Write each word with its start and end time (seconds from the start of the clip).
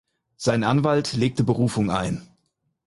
Sein 0.35 0.63
Anwalt 0.63 1.13
legte 1.13 1.43
Berufung 1.43 1.91
ein. 1.91 2.27